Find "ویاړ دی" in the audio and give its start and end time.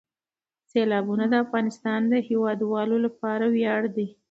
3.55-4.07